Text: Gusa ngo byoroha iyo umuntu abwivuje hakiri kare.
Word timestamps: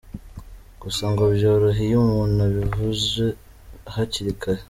Gusa 0.81 1.03
ngo 1.11 1.23
byoroha 1.35 1.81
iyo 1.87 1.97
umuntu 2.05 2.37
abwivuje 2.45 3.25
hakiri 3.93 4.31
kare. 4.41 4.59